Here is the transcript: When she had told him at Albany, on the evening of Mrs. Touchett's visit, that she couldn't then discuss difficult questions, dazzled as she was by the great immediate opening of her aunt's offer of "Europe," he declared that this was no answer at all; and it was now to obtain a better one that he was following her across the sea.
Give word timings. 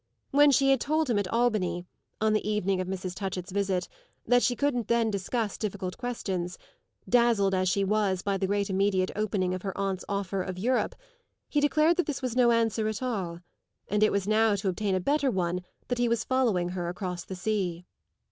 When 0.31 0.49
she 0.49 0.71
had 0.71 0.81
told 0.81 1.11
him 1.11 1.19
at 1.19 1.27
Albany, 1.31 1.85
on 2.19 2.33
the 2.33 2.49
evening 2.49 2.81
of 2.81 2.87
Mrs. 2.87 3.13
Touchett's 3.13 3.51
visit, 3.51 3.87
that 4.25 4.41
she 4.41 4.55
couldn't 4.55 4.87
then 4.87 5.11
discuss 5.11 5.59
difficult 5.59 5.95
questions, 5.95 6.57
dazzled 7.07 7.53
as 7.53 7.69
she 7.69 7.83
was 7.83 8.23
by 8.23 8.37
the 8.37 8.47
great 8.47 8.67
immediate 8.71 9.11
opening 9.15 9.53
of 9.53 9.61
her 9.61 9.77
aunt's 9.77 10.03
offer 10.09 10.41
of 10.41 10.57
"Europe," 10.57 10.95
he 11.47 11.59
declared 11.59 11.97
that 11.97 12.07
this 12.07 12.23
was 12.23 12.35
no 12.35 12.49
answer 12.49 12.87
at 12.87 13.03
all; 13.03 13.41
and 13.89 14.01
it 14.01 14.11
was 14.11 14.27
now 14.27 14.55
to 14.55 14.69
obtain 14.69 14.95
a 14.95 14.99
better 14.99 15.29
one 15.29 15.61
that 15.87 15.99
he 15.99 16.09
was 16.09 16.23
following 16.23 16.69
her 16.69 16.89
across 16.89 17.23
the 17.23 17.35
sea. 17.35 17.85